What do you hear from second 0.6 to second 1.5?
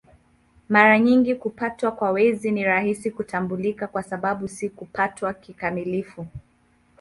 Mara nyingi